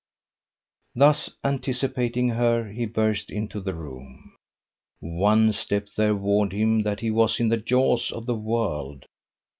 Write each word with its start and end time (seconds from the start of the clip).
Thus 0.95 1.29
anticipating 1.43 2.29
her 2.29 2.67
he 2.71 2.87
burst 2.87 3.29
into 3.29 3.61
the 3.61 3.75
room. 3.75 4.35
One 4.99 5.51
step 5.51 5.89
there 5.95 6.15
warned 6.15 6.53
him 6.53 6.81
that 6.81 7.01
he 7.01 7.11
was 7.11 7.39
in 7.39 7.49
the 7.49 7.57
jaws 7.57 8.09
of 8.11 8.25
the 8.25 8.33
world. 8.33 9.05